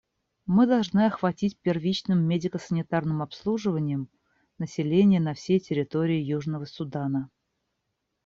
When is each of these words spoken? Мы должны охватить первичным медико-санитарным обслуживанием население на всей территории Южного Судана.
Мы 0.47 0.65
должны 0.65 1.05
охватить 1.05 1.59
первичным 1.61 2.23
медико-санитарным 2.27 3.21
обслуживанием 3.21 4.09
население 4.57 5.19
на 5.19 5.35
всей 5.35 5.59
территории 5.59 6.19
Южного 6.23 6.65
Судана. 6.65 7.29